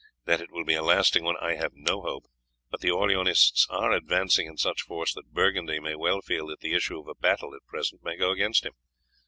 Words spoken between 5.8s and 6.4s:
well